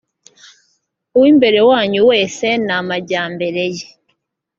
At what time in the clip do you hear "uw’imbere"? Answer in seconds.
1.15-1.59